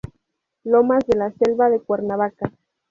Lomas 0.63 1.05
de 1.05 1.15
la 1.15 1.29
Selva 1.33 1.69
de 1.69 1.79
Cuernavaca. 1.79 2.51